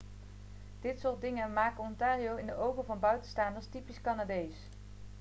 [0.81, 4.53] dit soort dingen maken ontario in de ogen van buitenstaanders typisch canadees